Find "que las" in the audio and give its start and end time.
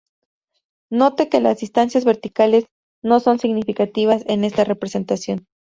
1.29-1.59